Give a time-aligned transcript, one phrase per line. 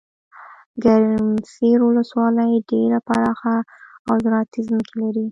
[0.83, 3.55] ګرمسیرولسوالۍ ډیره پراخه
[4.09, 5.25] اوزراعتي ځمکي لري.